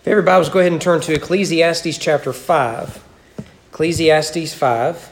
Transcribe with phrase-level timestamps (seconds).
[0.00, 3.04] If every Bibles, go ahead and turn to Ecclesiastes chapter 5.
[3.70, 5.10] Ecclesiastes 5.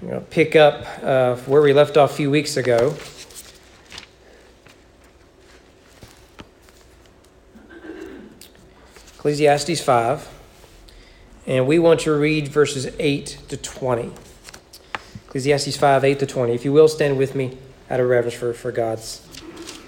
[0.00, 2.96] I'm going to pick up uh, where we left off a few weeks ago.
[9.16, 10.28] Ecclesiastes 5.
[11.46, 14.10] And we want to read verses 8 to 20.
[15.26, 16.54] Ecclesiastes 5, 8 to 20.
[16.54, 17.58] If you will, stand with me
[17.90, 19.20] out of reverence for, for God's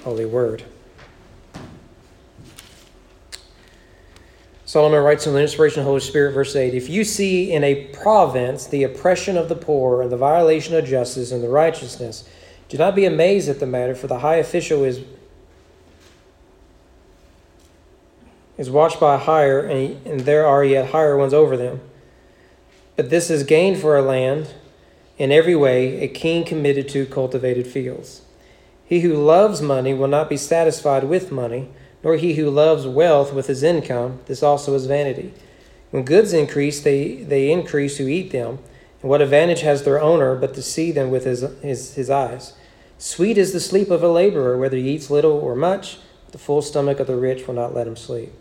[0.03, 0.63] holy word.
[4.75, 7.63] Solomon writes in the inspiration of the Holy Spirit, verse 8 If you see in
[7.63, 12.29] a province the oppression of the poor and the violation of justice and the righteousness,
[12.69, 15.03] do not be amazed at the matter, for the high official is,
[18.59, 21.81] is watched by a higher, and, and there are yet higher ones over them.
[22.97, 24.55] But this is gain for a land
[25.19, 28.23] in every way, a king committed to cultivated fields.
[28.85, 31.69] He who loves money will not be satisfied with money
[32.05, 34.21] nor he who loves wealth with his income.
[34.27, 35.33] This also is vanity.
[35.91, 38.59] When goods increase, they, they increase who eat them.
[39.01, 42.53] And what advantage has their owner but to see them with his, his, his eyes?
[42.99, 45.99] Sweet is the sleep of a laborer, whether he eats little or much.
[46.33, 48.33] The full stomach of the rich will not let him sleep.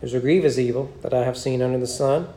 [0.00, 2.28] There's a grievous evil that I have seen under the sun.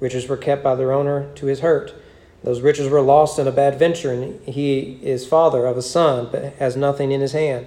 [0.00, 1.94] Riches were kept by their owner to his hurt.
[2.42, 6.28] Those riches were lost in a bad venture, and he is father of a son,
[6.30, 7.66] but has nothing in his hand.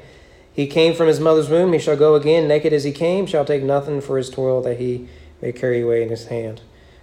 [0.57, 3.45] He came from his mother's womb, he shall go again, naked as he came, shall
[3.45, 5.07] take nothing for his toil that he
[5.39, 6.61] may carry away in his hand.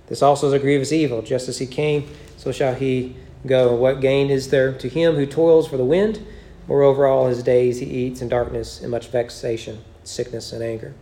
[0.08, 1.22] This also is a grievous evil.
[1.22, 3.14] Just as he came, so shall he
[3.46, 3.72] go.
[3.72, 6.26] What gain is there to him who toils for the wind?
[6.66, 10.92] Moreover, all his days he eats in darkness and much vexation, sickness, and anger.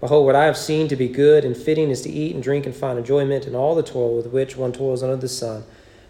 [0.00, 2.64] Behold, what I have seen to be good and fitting is to eat and drink
[2.64, 5.64] and find enjoyment in all the toil with which one toils under the sun,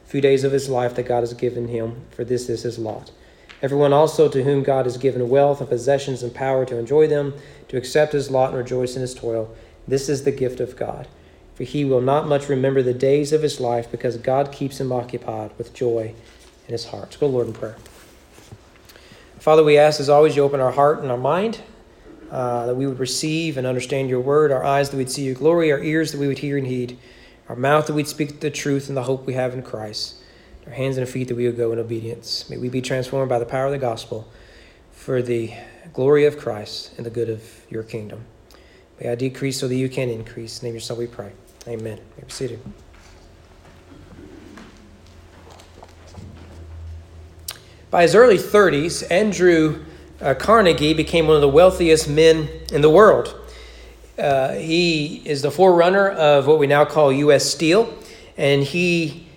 [0.05, 3.11] few days of his life that God has given him, for this is his lot.
[3.61, 7.35] Everyone also to whom God has given wealth and possessions and power to enjoy them,
[7.69, 9.53] to accept his lot and rejoice in his toil,
[9.87, 11.09] this is the gift of God.
[11.57, 14.93] For he will not much remember the days of his life, because God keeps him
[14.93, 16.15] occupied with joy
[16.69, 17.07] in his heart.
[17.07, 17.77] Let's go, Lord, in prayer.
[19.41, 21.61] Father, we ask as always you open our heart and our mind,
[22.31, 25.35] uh, that we would receive and understand your word, our eyes that we'd see your
[25.35, 26.97] glory, our ears that we would hear and heed,
[27.49, 30.18] our mouth that we'd speak the truth and the hope we have in Christ
[30.69, 32.49] our hands and feet that we would go in obedience.
[32.51, 34.29] May we be transformed by the power of the gospel
[34.93, 35.55] for the
[35.95, 38.27] glory of Christ and the good of your kingdom.
[39.01, 40.63] May I decrease so that you can increase.
[40.63, 41.33] name yourself we pray.
[41.67, 41.99] Amen.
[42.17, 42.61] May be seated.
[47.91, 49.87] By his early 30s, Andrew
[50.21, 53.35] uh, Carnegie became one of the wealthiest men in the world.
[54.19, 57.47] Uh, he is the forerunner of what we now call U.S.
[57.47, 57.97] Steel,
[58.37, 59.28] and he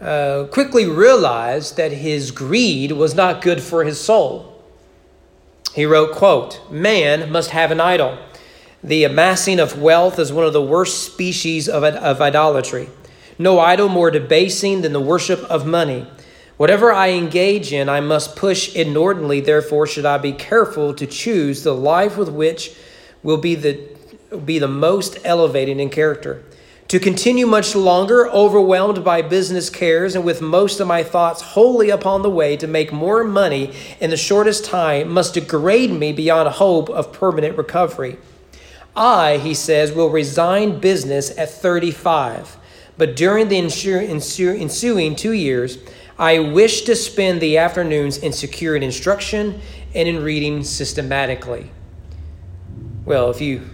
[0.00, 4.54] uh, quickly realized that his greed was not good for his soul.
[5.74, 8.18] He wrote, quote, Man must have an idol.
[8.82, 12.88] The amassing of wealth is one of the worst species of, of idolatry.
[13.38, 16.06] No idol more debasing than the worship of money.
[16.56, 19.40] Whatever I engage in, I must push inordinately.
[19.40, 22.74] Therefore, should I be careful to choose the life with which
[23.22, 23.80] will be the,
[24.44, 26.42] be the most elevating in character
[26.88, 31.90] to continue much longer, overwhelmed by business cares and with most of my thoughts wholly
[31.90, 36.48] upon the way to make more money in the shortest time, must degrade me beyond
[36.48, 38.16] hope of permanent recovery.
[38.96, 42.56] I, he says, will resign business at 35,
[42.96, 45.78] but during the ensuing two years,
[46.18, 49.60] I wish to spend the afternoons in secured instruction
[49.94, 51.70] and in reading systematically.
[53.04, 53.68] Well, if you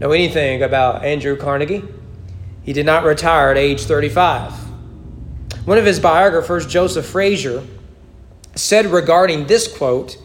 [0.00, 1.84] know anything about Andrew Carnegie,
[2.64, 4.52] he did not retire at age 35.
[5.66, 7.62] One of his biographers, Joseph Frazier,
[8.54, 10.18] said regarding this quote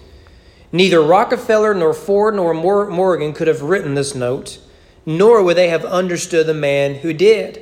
[0.72, 4.60] Neither Rockefeller nor Ford nor Morgan could have written this note,
[5.06, 7.62] nor would they have understood the man who did.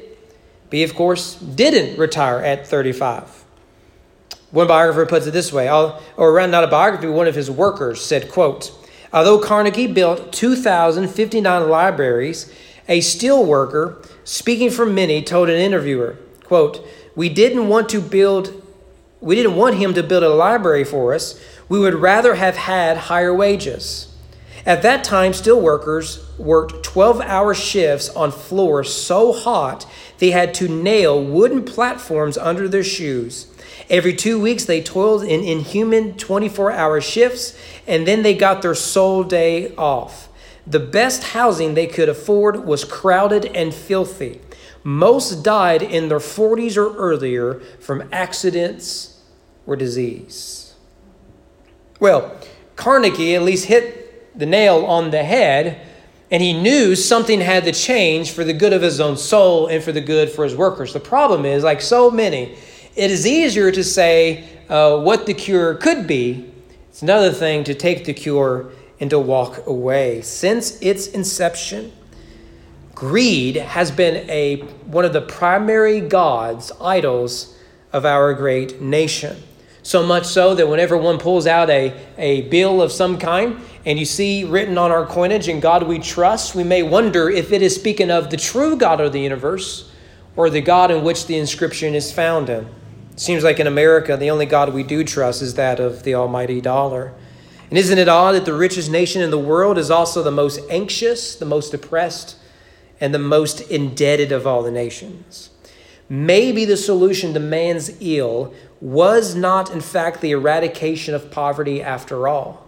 [0.70, 3.46] He, of course, didn't retire at 35.
[4.52, 8.04] One biographer puts it this way, or around not a biography, one of his workers
[8.04, 8.72] said, quote,
[9.14, 12.52] Although Carnegie built 2,059 libraries,
[12.88, 16.86] a steel worker speaking for many, told an interviewer, quote,
[17.16, 18.63] We didn't want to build
[19.19, 21.39] we didn't want him to build a library for us.
[21.68, 24.13] We would rather have had higher wages.
[24.66, 29.88] At that time, steel workers worked 12 hour shifts on floors so hot
[30.19, 33.48] they had to nail wooden platforms under their shoes.
[33.89, 37.57] Every two weeks, they toiled in inhuman 24 hour shifts,
[37.88, 40.26] and then they got their sole day off.
[40.68, 44.42] The best housing they could afford was crowded and filthy.
[44.84, 49.22] Most died in their 40s or earlier from accidents
[49.66, 50.75] or disease.
[52.00, 52.38] Well,
[52.75, 55.81] Carnegie at least hit the nail on the head
[56.30, 59.81] And he knew something had to change for the good of his own soul and
[59.81, 60.92] for the good for his workers.
[60.92, 62.58] The problem is, like so many,
[62.96, 66.52] it is easier to say uh, what the cure could be.
[66.90, 70.22] It's another thing to take the cure and to walk away.
[70.22, 71.92] Since its inception,
[72.96, 77.56] greed has been a, one of the primary gods, idols
[77.94, 79.38] of our great nation.
[79.84, 83.98] So much so that whenever one pulls out a, a bill of some kind and
[83.98, 87.62] you see written on our coinage, In God we trust, we may wonder if it
[87.62, 89.90] is speaking of the true God of the universe
[90.36, 92.68] or the God in which the inscription is found in.
[93.16, 96.60] Seems like in America, the only God we do trust is that of the almighty
[96.60, 97.14] dollar.
[97.69, 100.60] And isn't it odd that the richest nation in the world is also the most
[100.69, 102.38] anxious, the most oppressed,
[103.02, 105.50] and the most indebted of all the nations?
[106.10, 112.28] Maybe the solution to man's ill was not, in fact, the eradication of poverty after
[112.28, 112.66] all.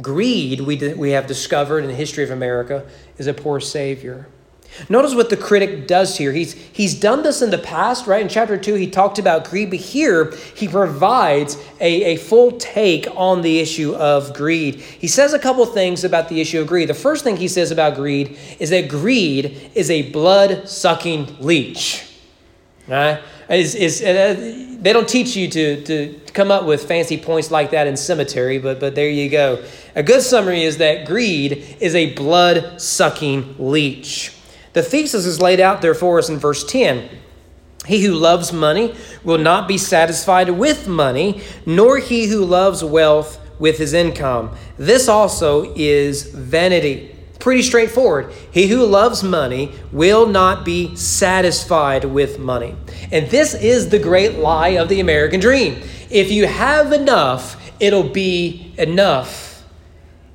[0.00, 2.84] Greed, we, we have discovered in the history of America,
[3.18, 4.26] is a poor savior.
[4.88, 6.32] Notice what the critic does here.
[6.32, 8.22] He's, he's done this in the past, right?
[8.22, 13.06] In chapter 2, he talked about greed, but here he provides a, a full take
[13.14, 14.76] on the issue of greed.
[14.76, 16.88] He says a couple things about the issue of greed.
[16.88, 22.08] The first thing he says about greed is that greed is a blood sucking leech.
[22.88, 23.22] Right?
[23.50, 24.34] Is, is, uh,
[24.80, 28.58] they don't teach you to, to come up with fancy points like that in cemetery,
[28.58, 29.62] but, but there you go.
[29.94, 34.32] A good summary is that greed is a blood sucking leech.
[34.72, 37.08] The thesis is laid out there for us in verse 10.
[37.86, 43.38] He who loves money will not be satisfied with money, nor he who loves wealth
[43.58, 44.56] with his income.
[44.78, 47.14] This also is vanity.
[47.38, 48.32] Pretty straightforward.
[48.52, 52.76] He who loves money will not be satisfied with money.
[53.10, 55.82] And this is the great lie of the American dream.
[56.08, 59.51] If you have enough, it'll be enough.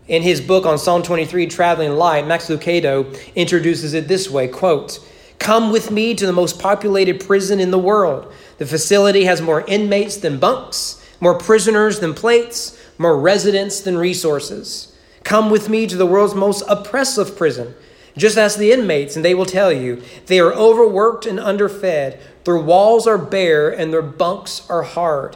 [0.08, 5.06] In his book on Psalm 23, Traveling Light, Max Lucado introduces it this way quote,
[5.38, 8.32] Come with me to the most populated prison in the world.
[8.58, 14.96] The facility has more inmates than bunks, more prisoners than plates, more residents than resources.
[15.26, 17.76] Come with me to the world's most oppressive prison.
[18.16, 22.18] Just ask the inmates, and they will tell you they are overworked and underfed.
[22.46, 25.36] Their walls are bare, and their bunks are hard.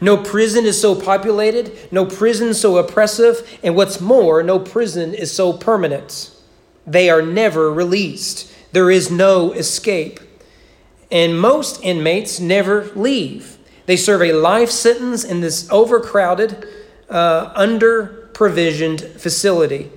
[0.00, 5.32] No prison is so populated, no prison so oppressive, and what's more, no prison is
[5.32, 6.30] so permanent.
[6.86, 8.52] They are never released.
[8.72, 10.20] There is no escape.
[11.10, 13.58] And most inmates never leave.
[13.86, 16.66] They serve a life sentence in this overcrowded,
[17.08, 19.90] uh, under provisioned facility.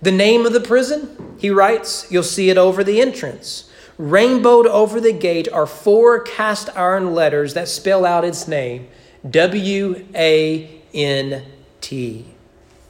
[0.00, 3.70] The name of the prison, he writes, you'll see it over the entrance.
[3.98, 8.88] Rainbowed over the gate are four cast iron letters that spell out its name
[9.28, 11.44] W A N
[11.80, 12.24] T.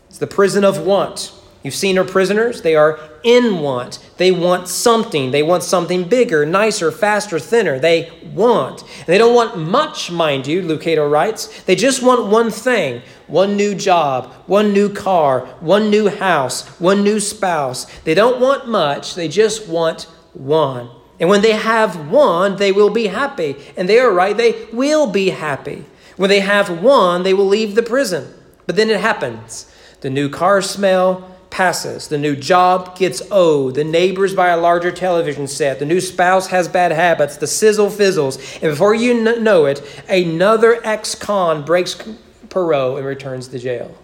[0.09, 1.33] It's the prison of want.
[1.63, 4.01] You've seen our prisoners, they are in want.
[4.17, 5.31] They want something.
[5.31, 7.79] They want something bigger, nicer, faster, thinner.
[7.79, 8.83] They want.
[9.07, 11.63] They don't want much, mind you, Lucado writes.
[11.63, 17.03] They just want one thing one new job, one new car, one new house, one
[17.03, 17.85] new spouse.
[18.01, 20.03] They don't want much, they just want
[20.35, 20.91] one.
[21.21, 23.57] And when they have one, they will be happy.
[23.77, 25.85] And they are right, they will be happy.
[26.17, 28.33] When they have one, they will leave the prison.
[28.67, 29.71] But then it happens.
[30.01, 32.09] The new car smell, passes.
[32.09, 33.75] The new job gets owed.
[33.75, 35.79] The neighbors buy a larger television set.
[35.79, 37.37] The new spouse has bad habits.
[37.37, 38.39] The sizzle fizzles.
[38.55, 42.03] And before you know it, another ex con breaks
[42.49, 43.97] parole and returns to jail.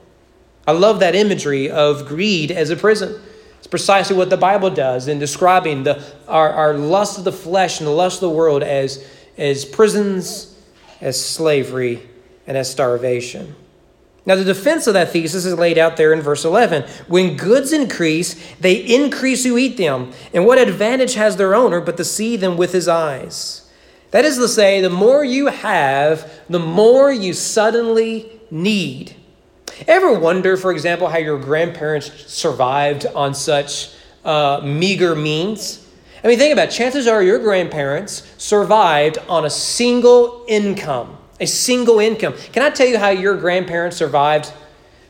[0.67, 3.21] I love that imagery of greed as a prison.
[3.59, 7.81] It's precisely what the Bible does in describing the, our, our lust of the flesh
[7.81, 9.05] and the lust of the world as,
[9.39, 10.48] as prisons,
[11.01, 12.09] as slavery,
[12.47, 13.55] and as starvation.
[14.29, 16.83] Now, the defense of that thesis is laid out there in verse 11.
[17.07, 20.13] When goods increase, they increase who eat them.
[20.35, 23.71] And what advantage has their owner but to see them with his eyes?
[24.11, 29.15] That is to say, the more you have, the more you suddenly need.
[29.87, 33.93] Ever wonder, for example, how your grandparents survived on such
[34.25, 35.88] uh, meager means?
[36.23, 36.73] I mean, think about it.
[36.73, 42.35] Chances are your grandparents survived on a single income a single income.
[42.53, 44.53] Can I tell you how your grandparents survived?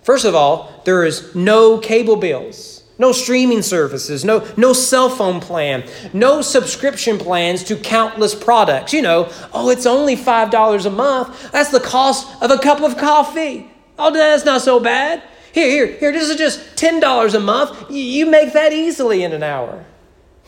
[0.02, 5.40] First of all, there is no cable bills, no streaming services, no, no cell phone
[5.40, 8.92] plan, no subscription plans to countless products.
[8.92, 11.52] You know, oh, it's only $5 a month.
[11.52, 13.70] That's the cost of a cup of coffee.
[13.98, 15.22] Oh, that's not so bad.
[15.52, 17.90] Here, here, here, this is just $10 a month.
[17.90, 19.84] You make that easily in an hour.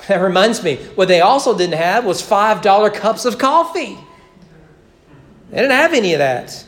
[0.08, 3.98] That reminds me, what they also didn't have was $5 cups of coffee.
[5.50, 6.64] They didn't have any of that.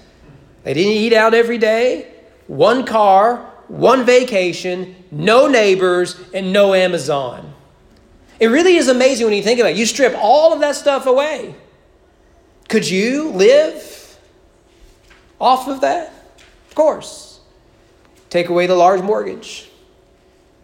[0.64, 2.12] They didn't eat out every day.
[2.46, 3.36] One car,
[3.68, 7.54] one vacation, no neighbors, and no Amazon.
[8.38, 9.76] It really is amazing when you think about it.
[9.76, 11.54] You strip all of that stuff away.
[12.68, 14.18] Could you live
[15.40, 16.12] off of that?
[16.68, 17.40] Of course.
[18.30, 19.68] Take away the large mortgage,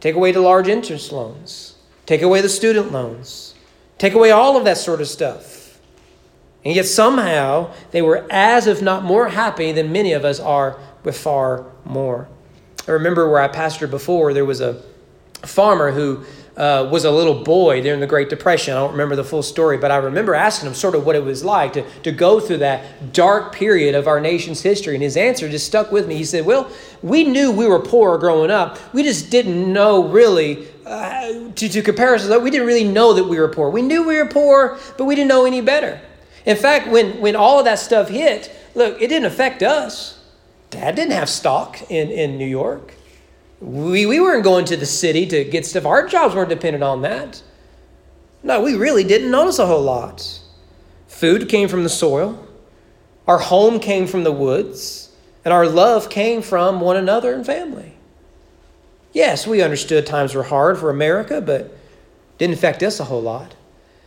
[0.01, 1.75] take away the large interest loans,
[2.09, 3.55] take away the student loans,
[3.99, 5.79] take away all of that sort of stuff.
[6.65, 10.79] And yet somehow they were as if not more happy than many of us are
[11.05, 12.27] with far more.
[12.89, 14.83] I remember where I pastored before, there was a
[15.43, 16.25] farmer who
[16.59, 18.75] uh, was a little boy during the Great Depression.
[18.75, 21.23] I don't remember the full story, but I remember asking him sort of what it
[21.23, 24.95] was like to, to go through that dark period of our nation's history.
[24.95, 26.17] And his answer just stuck with me.
[26.17, 26.69] He said, Well,
[27.01, 28.79] we knew we were poor growing up.
[28.93, 33.39] We just didn't know really, uh, to, to comparison, we didn't really know that we
[33.39, 33.71] were poor.
[33.71, 36.01] We knew we were poor, but we didn't know any better.
[36.47, 40.25] In fact, when, when all of that stuff hit, look, it didn't affect us.
[40.71, 42.95] Dad didn't have stock in, in New York.
[43.61, 45.85] We, we weren't going to the city to get stuff.
[45.85, 47.43] Our jobs weren't dependent on that.
[48.43, 50.41] No, we really didn't notice a whole lot.
[51.09, 52.47] Food came from the soil,
[53.27, 55.11] our home came from the woods,
[55.45, 57.98] and our love came from one another and family.
[59.19, 61.77] Yes, we understood times were hard for America, but
[62.39, 63.57] didn't affect us a whole lot.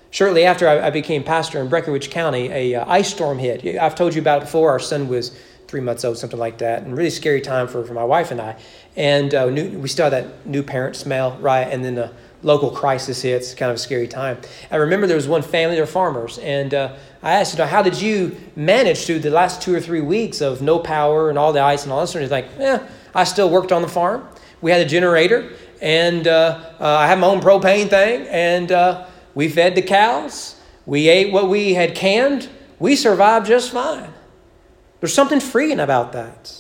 [0.10, 3.78] Shortly after I, became pastor in Breckinridge County, a uh, ice storm hit.
[3.78, 4.70] I've told you about it before.
[4.70, 5.38] Our son was
[5.68, 8.40] three months old, something like that, and really scary time for, for my wife and
[8.40, 8.56] I.
[8.96, 11.64] And uh, new, we still had that new parent smell, right?
[11.64, 14.38] And then the local crisis hits, kind of a scary time.
[14.72, 17.82] I remember there was one family, they're farmers, and uh, I asked, you know, how
[17.82, 21.52] did you manage through the last two or three weeks of no power and all
[21.52, 22.16] the ice and all this?
[22.16, 24.26] And he's like, yeah, I still worked on the farm.
[24.62, 25.52] We had a generator,
[25.82, 30.60] and uh, uh, I had my own propane thing, and uh, we fed the cows.
[30.86, 32.50] We ate what we had canned.
[32.80, 34.14] We survived just fine.
[35.00, 36.54] There's something freeing about that.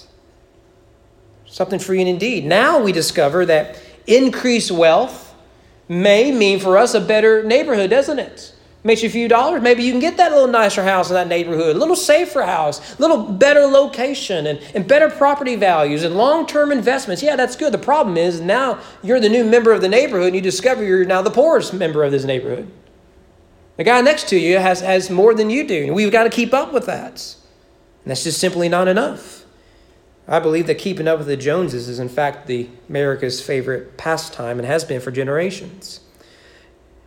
[1.45, 2.45] Something freeing indeed.
[2.45, 5.35] Now we discover that increased wealth
[5.87, 8.55] may mean for us a better neighborhood, doesn't it?
[8.83, 9.61] Makes you a few dollars.
[9.61, 12.97] Maybe you can get that little nicer house in that neighborhood, a little safer house,
[12.97, 17.21] a little better location, and, and better property values and long term investments.
[17.21, 17.73] Yeah, that's good.
[17.73, 21.05] The problem is now you're the new member of the neighborhood and you discover you're
[21.05, 22.71] now the poorest member of this neighborhood.
[23.77, 25.85] The guy next to you has, has more than you do.
[25.85, 27.35] And we've got to keep up with that.
[28.03, 29.45] And that's just simply not enough.
[30.27, 34.57] I believe that keeping up with the Joneses is, in fact, the America's favorite pastime
[34.57, 35.99] and has been for generations.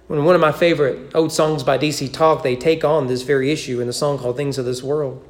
[0.06, 3.50] When one of my favorite old songs by DC Talk, they take on this very
[3.50, 5.26] issue in the song called Things of This World.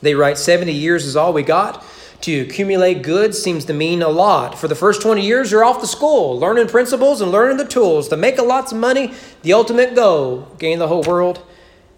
[0.00, 1.84] They write 70 years is all we got.
[2.22, 4.58] To accumulate goods seems to mean a lot.
[4.58, 8.08] For the first 20 years, you're off to school, learning principles and learning the tools
[8.08, 9.12] to make a lots of money.
[9.42, 11.40] The ultimate goal gain the whole world,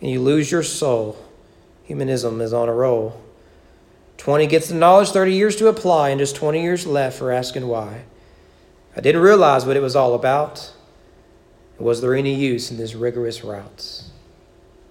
[0.02, 1.16] and you lose your soul.
[1.84, 3.18] Humanism is on a roll.
[4.18, 7.66] 20 gets the knowledge, 30 years to apply, and just 20 years left for asking
[7.66, 8.04] why.
[8.94, 10.72] I didn't realize what it was all about.
[11.78, 14.10] Was there any use in these rigorous routes?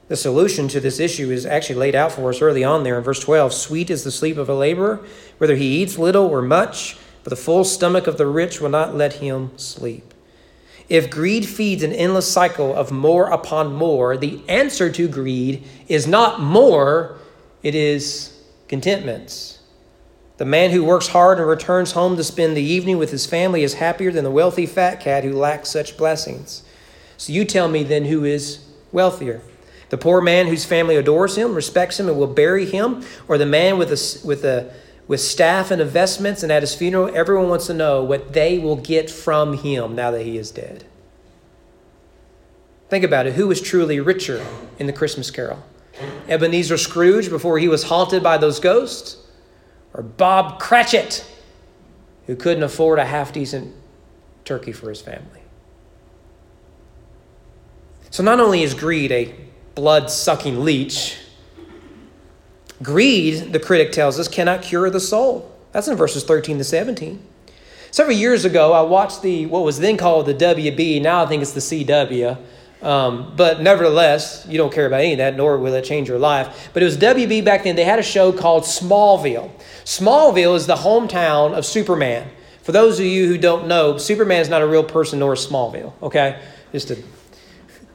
[0.09, 3.03] The solution to this issue is actually laid out for us early on there in
[3.03, 3.53] verse 12.
[3.53, 4.99] Sweet is the sleep of a laborer,
[5.37, 8.95] whether he eats little or much, but the full stomach of the rich will not
[8.95, 10.13] let him sleep.
[10.89, 16.05] If greed feeds an endless cycle of more upon more, the answer to greed is
[16.05, 17.17] not more,
[17.63, 18.37] it is
[18.67, 19.59] contentment.
[20.37, 23.63] The man who works hard and returns home to spend the evening with his family
[23.63, 26.63] is happier than the wealthy fat cat who lacks such blessings.
[27.17, 29.41] So you tell me then who is wealthier?
[29.89, 33.46] The poor man whose family adores him, respects him, and will bury him, or the
[33.46, 34.74] man with a, with a
[35.08, 38.77] with staff and investments, and at his funeral, everyone wants to know what they will
[38.77, 40.86] get from him now that he is dead.
[42.89, 43.34] Think about it.
[43.34, 44.46] Who was truly richer
[44.79, 45.63] in the Christmas carol?
[46.27, 49.17] Ebenezer Scrooge before he was haunted by those ghosts?
[49.93, 51.25] Or Bob Cratchit,
[52.25, 53.75] who couldn't afford a half decent
[54.46, 55.42] turkey for his family?
[58.13, 59.34] So, not only is greed a
[59.74, 61.17] blood sucking leech,
[62.84, 65.51] Greed, the critic tells us, cannot cure the soul.
[65.72, 67.25] That's in verses 13 to 17.
[67.89, 71.01] Several years ago, I watched the what was then called the WB.
[71.01, 72.38] Now I think it's the CW.
[72.84, 76.20] Um, but nevertheless, you don't care about any of that, nor will it change your
[76.20, 76.70] life.
[76.72, 77.75] But it was WB back then.
[77.75, 79.50] They had a show called Smallville.
[79.86, 82.29] Smallville is the hometown of Superman.
[82.62, 85.48] For those of you who don't know, Superman is not a real person, nor is
[85.48, 85.93] Smallville.
[86.03, 86.39] Okay,
[86.72, 87.01] just to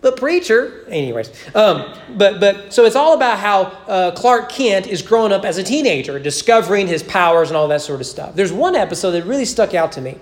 [0.00, 1.30] but preacher, anyways.
[1.54, 5.58] Um, but but so it's all about how uh, Clark Kent is growing up as
[5.58, 8.34] a teenager, discovering his powers and all that sort of stuff.
[8.34, 10.18] There's one episode that really stuck out to me.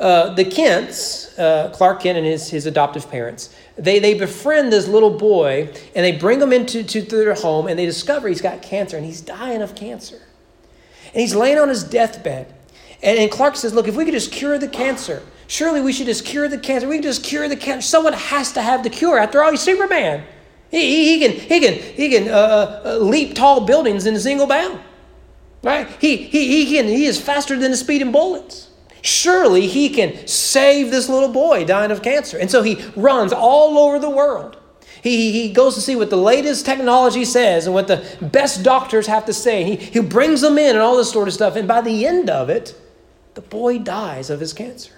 [0.00, 4.88] Uh, the Kents, uh, Clark Kent and his his adoptive parents, they they befriend this
[4.88, 8.62] little boy and they bring him into to their home and they discover he's got
[8.62, 10.20] cancer and he's dying of cancer,
[11.12, 12.52] and he's laying on his deathbed.
[13.04, 16.06] And, and Clark says, look, if we could just cure the cancer, surely we should
[16.06, 16.88] just cure the cancer.
[16.88, 17.86] We can just cure the cancer.
[17.86, 19.18] Someone has to have the cure.
[19.18, 20.24] After all, he's Superman.
[20.70, 24.14] He, he, he can, he can, he can uh, uh, uh, leap tall buildings in
[24.14, 24.80] a single bound.
[25.62, 25.88] Right?
[26.00, 28.70] He, he, he, can, he is faster than the speeding bullets.
[29.02, 32.38] Surely he can save this little boy dying of cancer.
[32.38, 34.56] And so he runs all over the world.
[35.02, 39.08] He, he goes to see what the latest technology says and what the best doctors
[39.08, 39.64] have to say.
[39.64, 41.56] He, he brings them in and all this sort of stuff.
[41.56, 42.80] And by the end of it,
[43.34, 44.92] the boy dies of his cancer.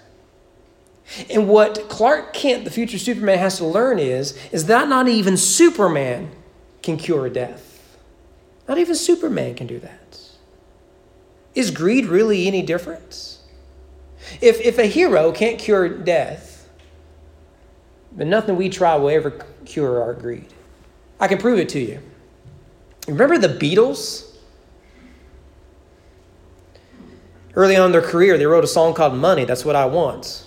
[1.31, 5.37] And what Clark Kent, the future Superman, has to learn is, is that not even
[5.37, 6.31] Superman
[6.83, 7.99] can cure death.
[8.69, 10.19] Not even Superman can do that.
[11.55, 13.39] Is greed really any different?
[14.41, 16.69] If, if a hero can't cure death,
[18.13, 19.31] then nothing we try will ever
[19.65, 20.53] cure our greed.
[21.21, 22.01] I can prove it to you.
[23.07, 24.31] Remember the Beatles?
[27.55, 30.44] Early on in their career, they wrote a song called Money, That's What I Want.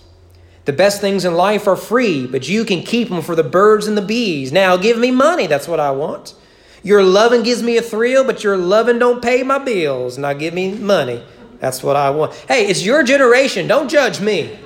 [0.68, 3.86] The best things in life are free, but you can keep them for the birds
[3.86, 4.52] and the bees.
[4.52, 6.34] Now give me money, that's what I want.
[6.82, 10.18] Your loving gives me a thrill, but your loving don't pay my bills.
[10.18, 11.24] Now give me money,
[11.58, 12.34] that's what I want.
[12.48, 14.58] Hey, it's your generation, don't judge me.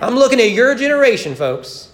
[0.00, 1.89] I'm looking at your generation, folks.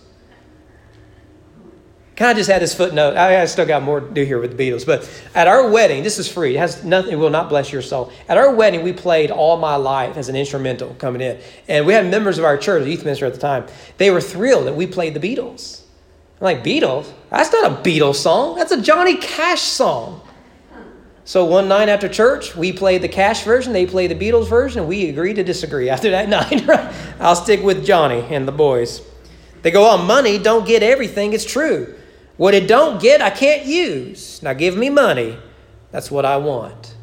[2.16, 3.14] Can I just add this footnote?
[3.14, 6.02] I, I still got more to do here with the Beatles, but at our wedding,
[6.02, 6.56] this is free.
[6.56, 7.12] It has nothing.
[7.12, 8.10] It will not bless your soul.
[8.26, 11.92] At our wedding, we played "All My Life" as an instrumental coming in, and we
[11.92, 13.66] had members of our church, youth minister at the time.
[13.98, 15.82] They were thrilled that we played the Beatles.
[16.40, 17.12] I'm like Beatles?
[17.30, 18.56] That's not a Beatles song.
[18.56, 20.22] That's a Johnny Cash song.
[21.26, 23.74] So one night after church, we played the Cash version.
[23.74, 26.66] They played the Beatles version, and we agreed to disagree after that night.
[27.20, 29.02] I'll stick with Johnny and the boys.
[29.60, 31.34] They go on, money don't get everything.
[31.34, 31.94] It's true.
[32.36, 34.42] What it don't get, I can't use.
[34.42, 35.38] Now give me money.
[35.90, 36.94] That's what I want.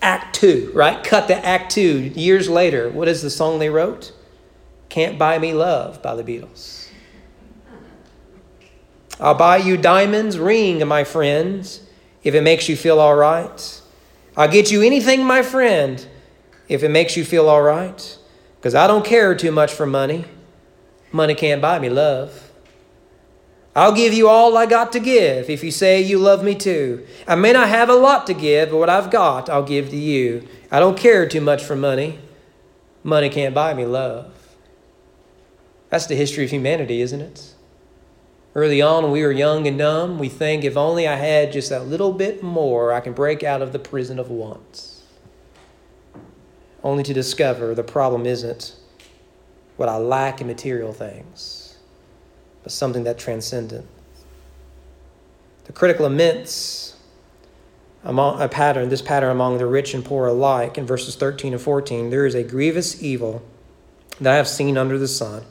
[0.00, 1.02] Act two, right?
[1.02, 2.12] Cut the act two.
[2.14, 4.12] Years later, what is the song they wrote?
[4.88, 6.88] Can't Buy Me Love by the Beatles.
[9.20, 11.80] I'll buy you diamonds, ring, my friends,
[12.22, 13.80] if it makes you feel all right.
[14.36, 16.06] I'll get you anything, my friend,
[16.68, 18.18] if it makes you feel all right.
[18.56, 20.24] Because I don't care too much for money.
[21.12, 22.43] Money can't buy me love.
[23.76, 27.04] I'll give you all I got to give if you say you love me too.
[27.26, 29.96] I may not have a lot to give, but what I've got, I'll give to
[29.96, 30.46] you.
[30.70, 32.20] I don't care too much for money.
[33.02, 34.32] Money can't buy me love.
[35.90, 37.54] That's the history of humanity, isn't it?
[38.54, 41.72] Early on, when we were young and dumb, we think if only I had just
[41.72, 45.02] a little bit more, I can break out of the prison of wants.
[46.84, 48.76] Only to discover the problem isn't
[49.76, 51.73] what I lack in material things
[52.64, 53.86] but something that transcendent.
[55.66, 56.96] The critic laments
[58.02, 61.62] among a pattern, this pattern among the rich and poor alike in verses 13 and
[61.62, 62.10] 14.
[62.10, 63.42] There is a grievous evil
[64.20, 65.44] that I have seen under the sun.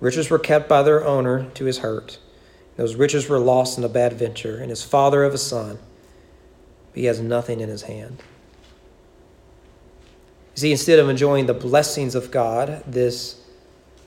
[0.00, 2.18] Riches were kept by their owner to his hurt.
[2.76, 5.78] Those riches were lost in a bad venture, and his father of a son,
[6.94, 8.22] he has nothing in his hand.
[10.54, 13.40] You see, instead of enjoying the blessings of God, this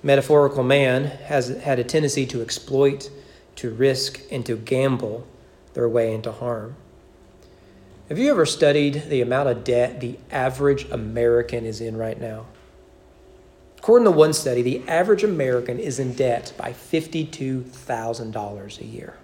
[0.04, 3.10] metaphorical man has had a tendency to exploit,
[3.56, 5.28] to risk, and to gamble
[5.74, 6.76] their way into harm.
[8.08, 12.48] Have you ever studied the amount of debt the average American is in right now?
[13.78, 19.18] According to one study, the average American is in debt by $52,000 a year.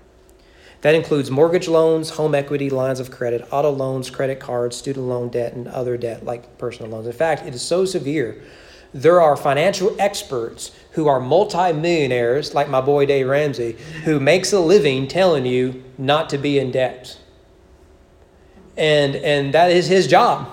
[0.81, 5.29] That includes mortgage loans, home equity, lines of credit, auto loans, credit cards, student loan
[5.29, 7.07] debt, and other debt like personal loans.
[7.07, 8.41] In fact, it is so severe
[8.95, 13.73] there are financial experts who are multimillionaires, like my boy Dave Ramsey,
[14.05, 17.19] who makes a living telling you not to be in debt.
[18.77, 20.47] And, and that is his job.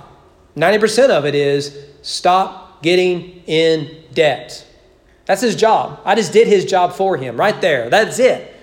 [0.56, 4.66] 90% of it is stop getting in debt.
[5.24, 6.00] That's his job.
[6.04, 7.90] I just did his job for him right there.
[7.90, 8.56] That's it.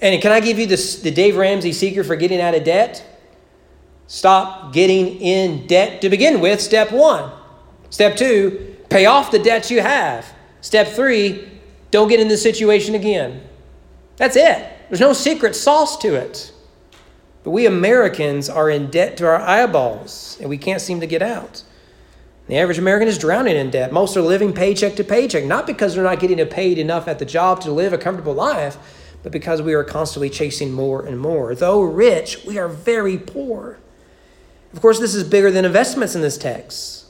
[0.00, 3.04] And can I give you this, the Dave Ramsey secret for getting out of debt?
[4.06, 7.32] Stop getting in debt to begin with, step one.
[7.90, 10.26] Step two, Pay off the debts you have.
[10.60, 11.48] Step three,
[11.90, 13.42] don't get in this situation again.
[14.16, 14.72] That's it.
[14.88, 16.52] There's no secret sauce to it.
[17.44, 21.22] But we Americans are in debt to our eyeballs, and we can't seem to get
[21.22, 21.62] out.
[22.48, 23.92] The average American is drowning in debt.
[23.92, 27.24] Most are living paycheck to paycheck, not because they're not getting paid enough at the
[27.24, 28.76] job to live a comfortable life,
[29.22, 31.54] but because we are constantly chasing more and more.
[31.54, 33.78] Though rich, we are very poor.
[34.72, 37.05] Of course, this is bigger than investments in this text.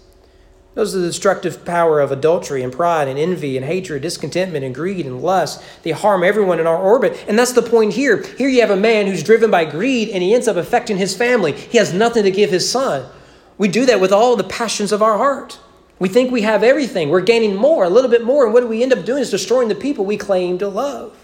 [0.77, 4.75] Those are the destructive power of adultery and pride and envy and hatred, discontentment and
[4.75, 5.63] greed and lust.
[5.83, 7.25] They harm everyone in our orbit.
[7.27, 8.23] And that's the point here.
[8.37, 11.17] Here you have a man who's driven by greed and he ends up affecting his
[11.17, 11.53] family.
[11.53, 13.11] He has nothing to give his son.
[13.57, 15.59] We do that with all the passions of our heart.
[15.99, 17.09] We think we have everything.
[17.09, 18.45] We're gaining more, a little bit more.
[18.45, 21.17] And what do we end up doing is destroying the people we claim to love.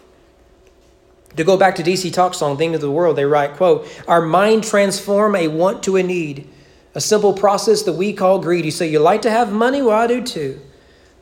[1.37, 4.23] To go back to DC Talk song, Thing of the World, they write, quote, Our
[4.23, 6.49] mind transform a want to a need,
[6.95, 8.65] a simple process that we call greed.
[8.65, 9.83] You say, You like to have money?
[9.83, 10.61] Well, I do too.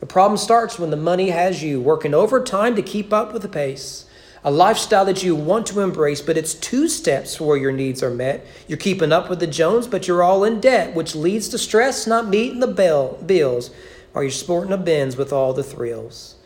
[0.00, 3.48] The problem starts when the money has you, working overtime to keep up with the
[3.48, 4.06] pace
[4.42, 8.10] a lifestyle that you want to embrace, but it's two steps where your needs are
[8.10, 8.46] met.
[8.66, 12.06] You're keeping up with the Jones, but you're all in debt, which leads to stress,
[12.06, 13.70] not meeting the bill, bills,
[14.14, 16.36] or you're sporting a Benz with all the thrills.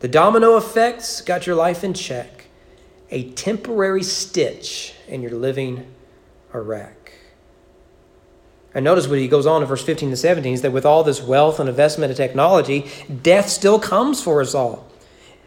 [0.00, 2.46] The domino effects got your life in check.
[3.10, 5.86] A temporary stitch, and you're living
[6.52, 6.93] a wreck.
[8.74, 11.04] And notice what he goes on in verse 15 to 17 is that with all
[11.04, 12.90] this wealth and investment in technology,
[13.22, 14.86] death still comes for us all.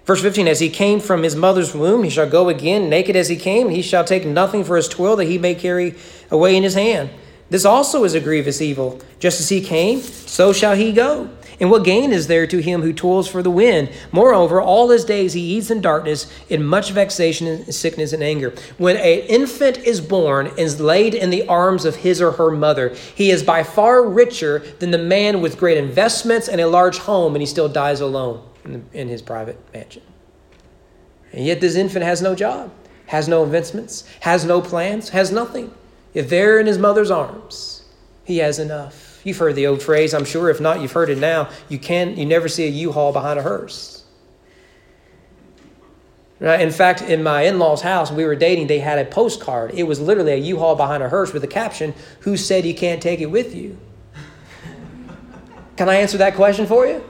[0.06, 3.28] Verse 15, as he came from his mother's womb, he shall go again, naked as
[3.28, 3.68] he came.
[3.68, 5.96] He shall take nothing for his toil that he may carry
[6.32, 7.10] away in his hand.
[7.50, 9.00] This also is a grievous evil.
[9.20, 11.30] Just as he came, so shall he go.
[11.60, 13.90] And what gain is there to him who toils for the wind?
[14.12, 18.54] Moreover, all his days he eats in darkness, in much vexation and sickness and anger.
[18.78, 22.52] When an infant is born and is laid in the arms of his or her
[22.52, 27.00] mother, he is by far richer than the man with great investments and a large
[27.00, 30.04] home, and he still dies alone in, the, in his private mansion.
[31.34, 32.72] And yet, this infant has no job,
[33.08, 35.74] has no investments, has no plans, has nothing.
[36.18, 37.84] If there in his mother's arms,
[38.24, 39.22] he has enough.
[39.24, 40.50] You've heard the old phrase, I'm sure.
[40.50, 41.52] If not, you've heard it now.
[41.70, 42.18] You can't.
[42.18, 44.04] you never see a U-Haul behind a hearse.
[46.40, 46.60] Right?
[46.60, 49.76] In fact, in my in-laws' house, we were dating, they had a postcard.
[49.76, 53.00] It was literally a U-Haul behind a hearse with a caption, Who said you can't
[53.00, 53.78] take it with you?
[55.76, 57.08] Can I answer that question for you?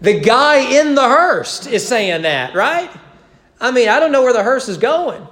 [0.00, 2.90] The guy in the hearse is saying that, right?
[3.60, 5.26] I mean, I don't know where the hearse is going,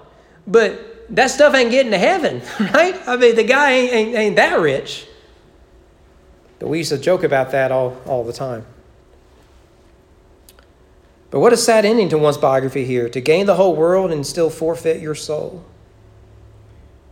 [0.47, 2.97] but that stuff ain't getting to heaven, right?
[3.07, 5.07] I mean, the guy ain't, ain't, ain't that rich.
[6.59, 8.65] But we used to joke about that all, all the time.
[11.31, 14.25] But what a sad ending to one's biography here to gain the whole world and
[14.25, 15.65] still forfeit your soul.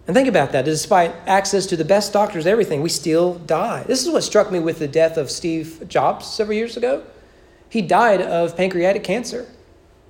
[0.07, 0.65] And think about that.
[0.65, 3.83] Despite access to the best doctors, everything, we still die.
[3.85, 7.05] This is what struck me with the death of Steve Jobs several years ago.
[7.69, 9.39] He died of pancreatic cancer.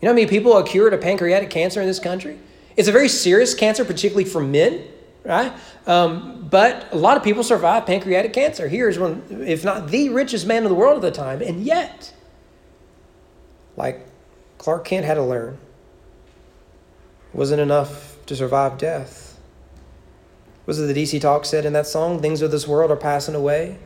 [0.01, 2.38] You know how many people are cured of pancreatic cancer in this country?
[2.77, 4.87] It's a very serious cancer, particularly for men,
[5.25, 5.53] right?
[5.87, 8.69] Um, but a lot of people survive pancreatic cancer.
[8.69, 11.63] Here is one, if not the richest man in the world at the time, and
[11.63, 12.15] yet,
[13.77, 14.07] like
[14.59, 15.59] Clark Kent had to learn,
[17.33, 19.39] wasn't enough to survive death.
[20.67, 22.21] Was it the DC Talk said in that song?
[22.21, 23.79] Things of this world are passing away.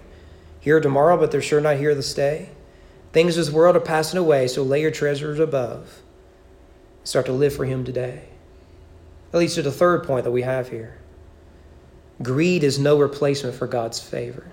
[0.60, 2.50] Here tomorrow, but they're sure not here to stay.
[3.12, 6.02] Things of this world are passing away, so lay your treasures above.
[7.04, 8.24] Start to live for Him today.
[9.36, 10.96] That leads to the third point that we have here
[12.22, 14.50] greed is no replacement for God's favor.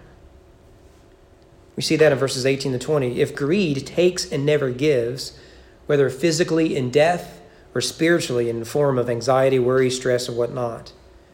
[1.77, 3.21] We see that in verses 18 to 20.
[3.21, 5.39] If greed takes and never gives,
[5.85, 7.39] whether physically in death
[7.73, 10.91] or spiritually in the form of anxiety, worry, stress, or whatnot,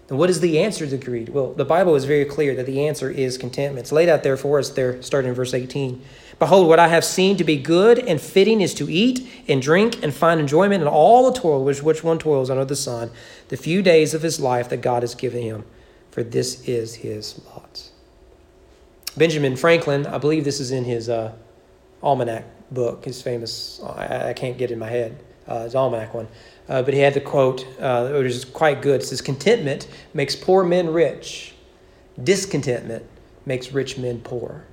[0.10, 1.30] then what is the answer to greed?
[1.30, 3.86] Well, the Bible is very clear that the answer is contentment.
[3.86, 6.02] It's laid out there for us there, starting in verse 18.
[6.39, 10.02] Behold, what I have seen to be good and fitting is to eat and drink
[10.04, 13.12] and find enjoyment in all the toil which, which one toils under the sun,
[13.50, 15.63] the few days of his life that God has given him,
[16.10, 17.89] for this is his lot.
[19.15, 21.34] Benjamin Franklin, I believe this is in his uh,
[22.02, 25.17] almanac book, his famous, I, I, can't get in my head,
[25.48, 26.28] uh, his almanac one.
[26.69, 29.01] Uh, but he had the quote, uh, which is quite good.
[29.01, 31.55] It says, Contentment makes poor men rich,
[32.23, 33.05] discontentment
[33.45, 34.63] makes rich men poor.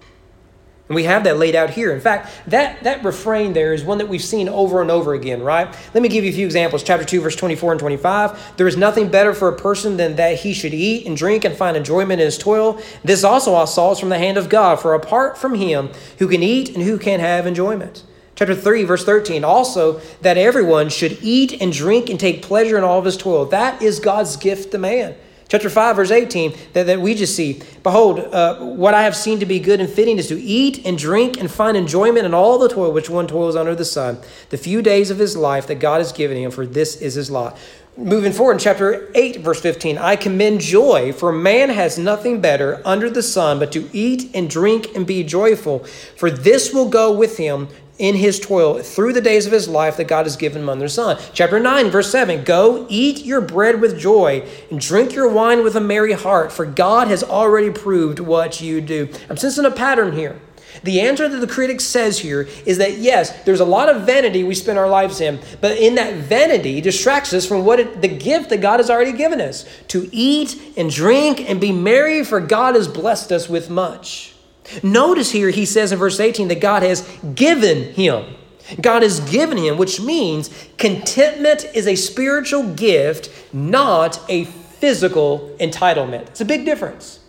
[0.88, 1.92] And we have that laid out here.
[1.92, 5.42] In fact, that, that refrain there is one that we've seen over and over again,
[5.42, 5.66] right?
[5.94, 6.84] Let me give you a few examples.
[6.84, 8.56] Chapter 2, verse 24 and 25.
[8.56, 11.56] There is nothing better for a person than that he should eat and drink and
[11.56, 12.80] find enjoyment in his toil.
[13.02, 16.28] This also I saw is from the hand of God, for apart from him, who
[16.28, 18.04] can eat and who can have enjoyment.
[18.36, 19.44] Chapter 3, verse 13.
[19.44, 23.46] Also, that everyone should eat and drink and take pleasure in all of his toil.
[23.46, 25.16] That is God's gift to man.
[25.48, 29.38] Chapter 5, verse 18, that, that we just see Behold, uh, what I have seen
[29.38, 32.58] to be good and fitting is to eat and drink and find enjoyment in all
[32.58, 34.18] the toil which one toils under the sun,
[34.50, 37.30] the few days of his life that God has given him, for this is his
[37.30, 37.56] lot.
[37.96, 42.82] Moving forward in chapter 8, verse 15, I commend joy, for man has nothing better
[42.84, 45.84] under the sun but to eat and drink and be joyful,
[46.16, 49.96] for this will go with him in his toil through the days of his life
[49.96, 51.18] that God has given him under the sun.
[51.32, 55.76] Chapter 9, verse 7 Go eat your bread with joy and drink your wine with
[55.76, 59.08] a merry heart, for God has already proved what you do.
[59.30, 60.40] I'm sensing a pattern here.
[60.82, 64.44] The answer that the critic says here is that yes, there's a lot of vanity
[64.44, 68.08] we spend our lives in, but in that vanity distracts us from what it, the
[68.08, 72.40] gift that God has already given us to eat and drink and be merry, for
[72.40, 74.35] God has blessed us with much.
[74.82, 78.34] Notice here he says in verse 18 that God has given him.
[78.80, 86.22] God has given him, which means contentment is a spiritual gift, not a physical entitlement.
[86.28, 87.20] It's a big difference.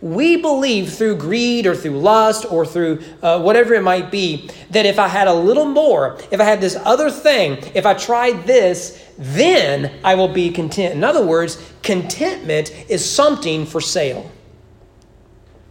[0.00, 4.84] We believe through greed or through lust or through uh, whatever it might be that
[4.84, 8.46] if I had a little more, if I had this other thing, if I tried
[8.46, 10.94] this, then I will be content.
[10.94, 14.30] In other words, contentment is something for sale.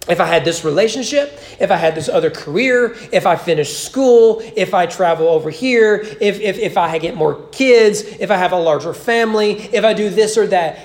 [0.08, 4.42] If I had this relationship, if I had this other career, if I finish school,
[4.56, 8.52] if I travel over here, if, if, if I get more kids, if I have
[8.52, 10.78] a larger family, if I do this or that,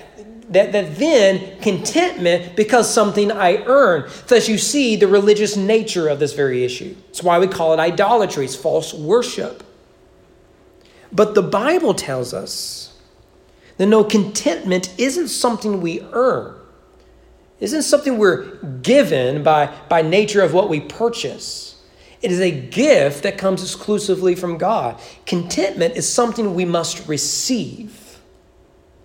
[0.51, 4.09] that, that then contentment becomes something I earn.
[4.29, 6.95] Thus, you see the religious nature of this very issue.
[7.07, 9.65] That's why we call it idolatry, it's false worship.
[11.11, 12.97] But the Bible tells us
[13.79, 16.58] that no, contentment isn't something we earn,
[17.61, 21.83] isn't something we're given by, by nature of what we purchase.
[22.21, 25.01] It is a gift that comes exclusively from God.
[25.27, 28.19] Contentment is something we must receive.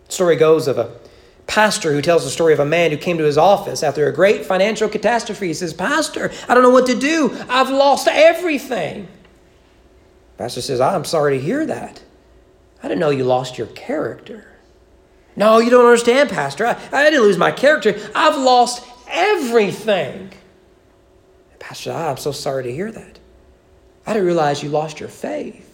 [0.07, 0.95] The story goes of a
[1.45, 4.13] pastor who tells the story of a man who came to his office after a
[4.13, 5.47] great financial catastrophe.
[5.47, 7.37] He says, Pastor, I don't know what to do.
[7.49, 9.07] I've lost everything.
[10.37, 12.01] Pastor says, I'm sorry to hear that.
[12.81, 14.52] I didn't know you lost your character.
[15.35, 16.65] No, you don't understand, Pastor.
[16.65, 17.99] I, I didn't lose my character.
[18.13, 20.31] I've lost everything.
[21.59, 23.19] Pastor, I'm so sorry to hear that.
[24.05, 25.69] I didn't realize you lost your faith.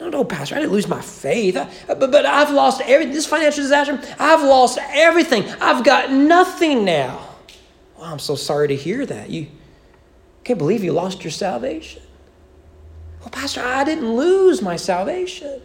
[0.00, 1.56] No, no, Pastor, I didn't lose my faith.
[1.56, 3.14] I, but, but I've lost everything.
[3.14, 5.44] This financial disaster, I've lost everything.
[5.60, 7.26] I've got nothing now.
[7.96, 9.30] Well, I'm so sorry to hear that.
[9.30, 9.46] You
[10.44, 12.02] can't believe you lost your salvation.
[13.20, 15.62] Well, Pastor, I didn't lose my salvation.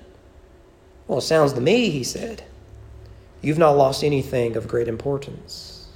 [1.07, 2.43] Well, it sounds to me, he said,
[3.41, 5.87] you've not lost anything of great importance.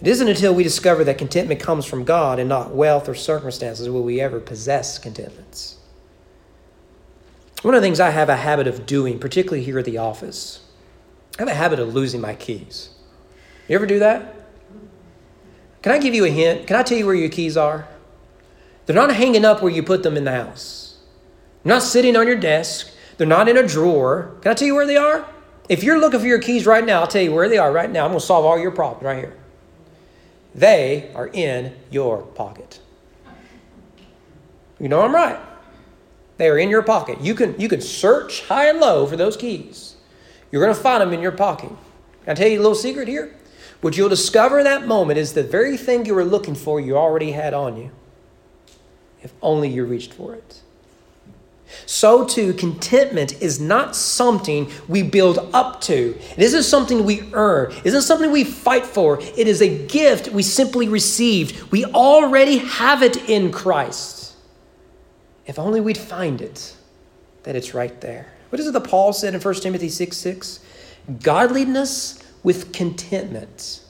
[0.00, 3.88] It isn't until we discover that contentment comes from God and not wealth or circumstances
[3.88, 5.76] will we ever possess contentments.
[7.62, 10.60] One of the things I have a habit of doing, particularly here at the office,
[11.38, 12.90] I have a habit of losing my keys.
[13.68, 14.34] You ever do that?
[15.80, 16.66] Can I give you a hint?
[16.66, 17.88] Can I tell you where your keys are?
[18.86, 20.98] They're not hanging up where you put them in the house.
[21.62, 22.90] They're not sitting on your desk.
[23.16, 24.36] They're not in a drawer.
[24.42, 25.26] Can I tell you where they are?
[25.68, 27.90] If you're looking for your keys right now, I'll tell you where they are right
[27.90, 28.04] now.
[28.04, 29.36] I'm going to solve all your problems right here.
[30.54, 32.80] They are in your pocket.
[34.78, 35.38] You know I'm right.
[36.36, 37.20] They are in your pocket.
[37.20, 39.96] You can, you can search high and low for those keys.
[40.50, 41.70] You're going to find them in your pocket.
[42.24, 43.34] Can I tell you a little secret here?
[43.80, 46.96] What you'll discover in that moment is the very thing you were looking for you
[46.96, 47.90] already had on you.
[49.22, 50.60] If only you reached for it.
[51.86, 56.16] So, too, contentment is not something we build up to.
[56.36, 57.72] It isn't something we earn.
[57.72, 59.20] It isn't something we fight for.
[59.20, 61.70] It is a gift we simply received.
[61.70, 64.34] We already have it in Christ.
[65.46, 66.74] If only we'd find it,
[67.42, 68.32] that it's right there.
[68.50, 70.60] What is it that Paul said in 1 Timothy 6 6?
[71.22, 73.80] Godliness with contentment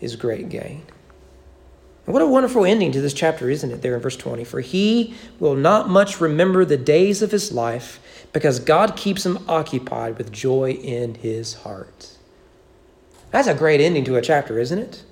[0.00, 0.82] is great gain.
[2.06, 4.44] What a wonderful ending to this chapter, isn't it, there in verse 20?
[4.44, 7.98] For he will not much remember the days of his life
[8.32, 12.18] because God keeps him occupied with joy in his heart.
[13.30, 15.04] That's a great ending to a chapter, isn't it?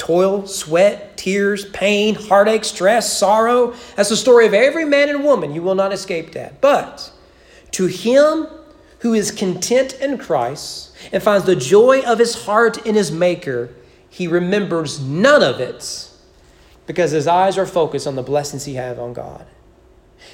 [0.00, 3.74] toil, sweat, tears, pain, heartache, stress, sorrow.
[3.96, 5.54] That's the story of every man and woman.
[5.54, 6.60] You will not escape that.
[6.62, 7.12] But
[7.72, 8.46] to him
[9.00, 13.74] who is content in Christ and finds the joy of his heart in his Maker,
[14.08, 16.09] he remembers none of it
[16.90, 19.46] because his eyes are focused on the blessings he has on God.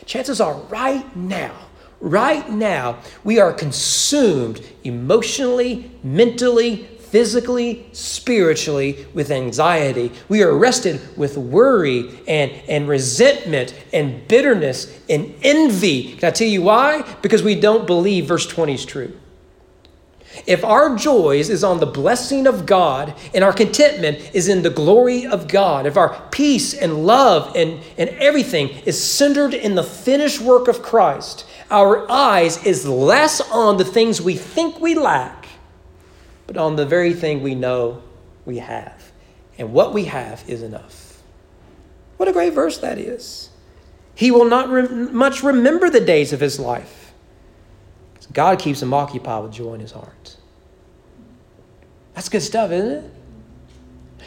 [0.07, 1.55] Chances are, right now,
[2.01, 10.11] right now, we are consumed emotionally, mentally, physically, spiritually, with anxiety.
[10.31, 16.15] We are arrested with worry and, and resentment and bitterness and envy.
[16.15, 17.03] Can I tell you why?
[17.21, 19.15] Because we don't believe verse 20 is true.
[20.47, 24.71] If our joys is on the blessing of God and our contentment is in the
[24.71, 29.83] glory of God, if our peace and love and, and everything is centered in the
[29.85, 35.47] finished work of Christ, our eyes is less on the things we think we lack
[36.47, 38.03] but on the very thing we know
[38.45, 39.13] we have.
[39.59, 41.23] And what we have is enough.
[42.17, 43.51] What a great verse that is.
[44.15, 46.96] He will not re- much remember the days of his life.
[48.37, 50.37] God keeps him occupied with joy in his heart.
[52.13, 53.11] That's good stuff, isn't it?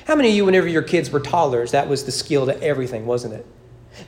[0.05, 3.05] How many of you, whenever your kids were toddlers, that was the skill to everything,
[3.05, 3.45] wasn't it?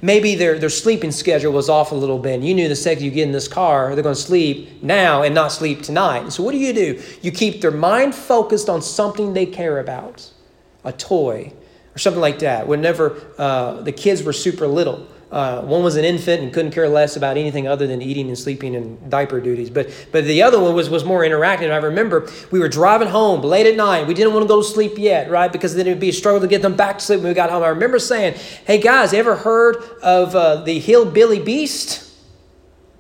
[0.02, 2.34] Maybe their, their sleeping schedule was off a little bit.
[2.34, 5.22] And you knew the second you get in this car, they're going to sleep now
[5.22, 6.22] and not sleep tonight.
[6.22, 7.00] And so, what do you do?
[7.22, 10.32] You keep their mind focused on something they care about
[10.84, 11.54] a toy
[11.94, 12.68] or something like that.
[12.68, 16.90] Whenever uh, the kids were super little, uh, one was an infant and couldn't care
[16.90, 19.70] less about anything other than eating and sleeping and diaper duties.
[19.70, 21.72] But, but the other one was, was more interactive.
[21.72, 24.08] I remember we were driving home late at night.
[24.08, 25.50] We didn't want to go to sleep yet, right?
[25.52, 27.34] Because then it would be a struggle to get them back to sleep when we
[27.34, 27.64] got home.
[27.64, 32.10] I remember saying, hey guys, ever heard of uh, the hillbilly beast?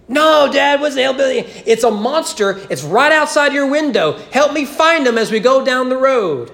[0.07, 1.39] No, Dad, what's the hillbilly?
[1.65, 2.59] It's a monster.
[2.69, 4.17] It's right outside your window.
[4.31, 6.51] Help me find him as we go down the road.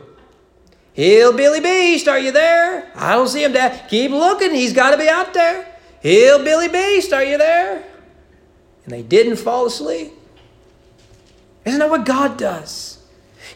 [0.94, 2.92] Hillbilly Beast, are you there?
[2.96, 3.88] I don't see him, Dad.
[3.88, 4.56] Keep looking.
[4.56, 5.67] He's got to be out there.
[6.02, 7.84] Hillbilly Beast, are you there?
[8.84, 10.14] And they didn't fall asleep.
[11.66, 13.00] Isn't that what God does?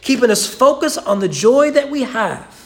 [0.02, 2.62] Keeping us focused on the joy that we have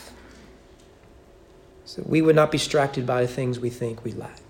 [1.95, 4.41] so we would not be distracted by the things we think we lack.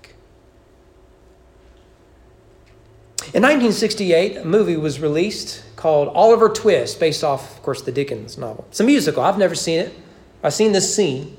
[3.34, 8.38] In 1968, a movie was released called Oliver Twist, based off, of course, the Dickens
[8.38, 8.66] novel.
[8.70, 9.24] It's a musical.
[9.24, 9.94] I've never seen it.
[10.44, 11.38] I've seen this scene.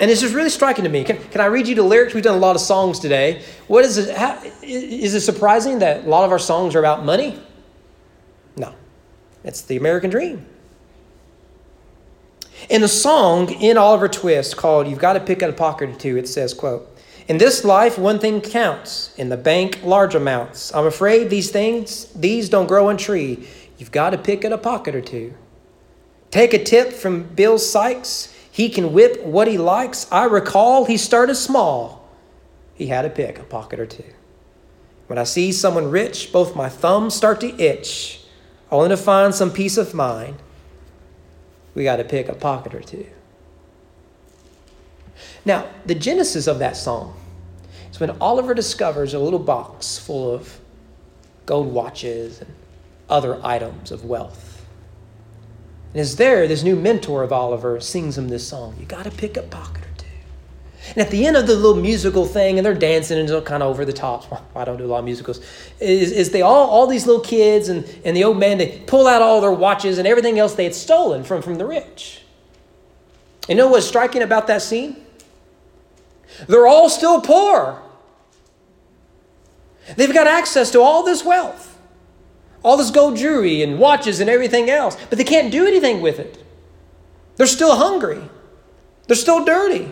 [0.00, 1.02] And it's just really striking to me.
[1.02, 2.14] Can, can I read you the lyrics?
[2.14, 3.42] We've done a lot of songs today.
[3.66, 4.16] What is it?
[4.16, 7.40] How, is it surprising that a lot of our songs are about money?
[8.56, 8.74] No.
[9.42, 10.46] It's the American dream.
[12.68, 15.94] In a song in Oliver Twist called You've Got to Pick Up a Pocket or
[15.94, 16.88] Two, it says, quote,
[17.26, 19.14] In this life, one thing counts.
[19.16, 20.72] In the bank, large amounts.
[20.74, 23.48] I'm afraid these things, these don't grow on tree.
[23.78, 25.34] You've got to pick at a pocket or two.
[26.30, 28.34] Take a tip from Bill Sikes.
[28.58, 30.08] He can whip what he likes.
[30.10, 32.08] I recall he started small.
[32.74, 34.12] He had to pick a pocket or two.
[35.06, 38.20] When I see someone rich, both my thumbs start to itch,
[38.72, 40.38] only to find some peace of mind.
[41.76, 43.06] We got to pick a pocket or two.
[45.44, 47.14] Now, the genesis of that song
[47.92, 50.58] is when Oliver discovers a little box full of
[51.46, 52.52] gold watches and
[53.08, 54.47] other items of wealth.
[55.92, 58.76] And as there, this new mentor of Oliver sings him this song.
[58.78, 60.06] You got to pick a pocket or two.
[60.90, 63.62] And at the end of the little musical thing, and they're dancing and they're kind
[63.62, 64.46] of over the top.
[64.56, 65.40] I don't do a lot of musicals.
[65.80, 69.06] Is, is they all, all these little kids and, and the old man, they pull
[69.06, 72.22] out all their watches and everything else they had stolen from, from the rich.
[73.48, 74.96] You know what's striking about that scene?
[76.46, 77.82] They're all still poor.
[79.96, 81.67] They've got access to all this wealth
[82.68, 86.18] all this gold jewelry and watches and everything else, but they can't do anything with
[86.18, 86.44] it.
[87.36, 88.20] They're still hungry.
[89.06, 89.90] They're still dirty.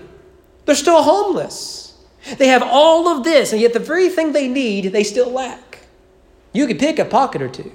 [0.66, 1.94] They're still homeless.
[2.36, 5.78] They have all of this, and yet the very thing they need, they still lack.
[6.52, 7.72] You could pick a pocket or two,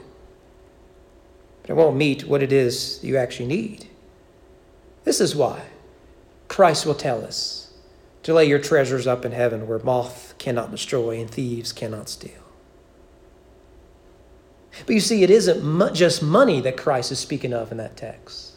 [1.64, 3.88] but it won't meet what it is you actually need.
[5.04, 5.64] This is why
[6.48, 7.74] Christ will tell us
[8.22, 12.41] to lay your treasures up in heaven where moth cannot destroy and thieves cannot steal.
[14.86, 18.54] But you see, it isn't just money that Christ is speaking of in that text,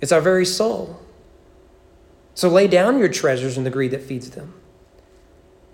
[0.00, 1.00] it's our very soul.
[2.34, 4.54] So lay down your treasures in the greed that feeds them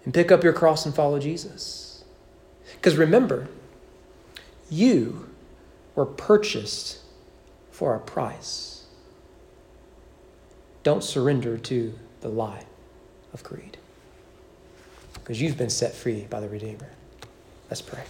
[0.04, 2.04] and pick up your cross and follow Jesus.
[2.74, 3.48] Because remember,
[4.70, 5.28] you
[5.94, 7.00] were purchased
[7.70, 8.84] for a price.
[10.82, 12.64] Don't surrender to the lie
[13.32, 13.78] of greed
[15.14, 16.90] because you've been set free by the Redeemer.
[17.68, 18.02] Let's pray.